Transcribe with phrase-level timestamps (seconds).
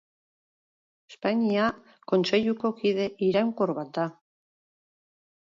[1.11, 1.67] Espainia
[2.13, 4.09] Kontseiluko kide iraunkor bat da.